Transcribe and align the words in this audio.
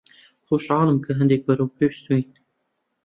خۆشحاڵم 0.47 0.97
کە 1.05 1.11
هەندێک 1.19 1.41
بەرەو 1.47 1.69
پێش 1.77 1.93
چووین. 2.03 2.27